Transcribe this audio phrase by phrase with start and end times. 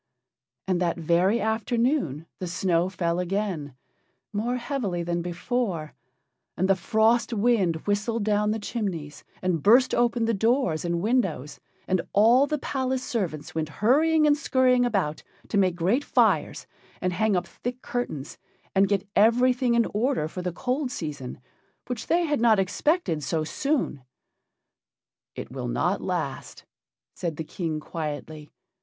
[0.67, 3.75] And that very afternoon the snow fell again,
[4.33, 5.93] more heavily than before,
[6.57, 11.59] and the frost wind whistled down the chimneys and burst open the doors and windows,
[11.87, 16.65] and all the palace servants went hurrying and scurrying about to make great fires
[16.99, 18.39] and hang up thick curtains
[18.73, 21.39] and get everything in order for the cold season,
[21.85, 24.01] which they had not expected so soon.
[25.35, 26.65] "It will not last,"
[27.13, 28.49] said the King, quietly.